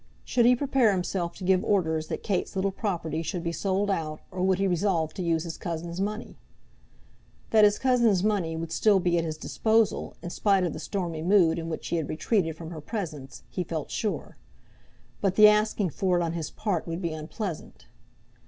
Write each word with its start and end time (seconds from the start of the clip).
Should 0.25 0.47
he 0.47 0.55
prepare 0.55 0.91
himself 0.93 1.35
to 1.35 1.43
give 1.43 1.63
orders 1.63 2.07
that 2.07 2.23
Kate's 2.23 2.55
little 2.55 2.71
property 2.71 3.21
should 3.21 3.43
be 3.43 3.51
sold 3.51 3.91
out, 3.91 4.19
or 4.31 4.41
would 4.41 4.57
he 4.57 4.65
resolve 4.65 5.13
to 5.13 5.21
use 5.21 5.43
his 5.43 5.57
cousin's 5.57 6.01
money? 6.01 6.39
That 7.51 7.65
his 7.65 7.77
cousin's 7.77 8.23
money 8.23 8.57
would 8.57 8.71
still 8.71 8.99
be 8.99 9.19
at 9.19 9.23
his 9.23 9.37
disposal, 9.37 10.15
in 10.23 10.31
spite 10.31 10.63
of 10.63 10.73
the 10.73 10.79
stormy 10.79 11.21
mood 11.21 11.59
in 11.59 11.69
which 11.69 11.89
he 11.89 11.97
had 11.97 12.09
retreated 12.09 12.57
from 12.57 12.71
her 12.71 12.81
presence, 12.81 13.43
he 13.51 13.63
felt 13.63 13.91
sure; 13.91 14.37
but 15.21 15.35
the 15.35 15.47
asking 15.47 15.91
for 15.91 16.19
it 16.19 16.23
on 16.23 16.33
his 16.33 16.49
part 16.49 16.87
would 16.87 17.03
be 17.03 17.13
unpleasant. 17.13 17.85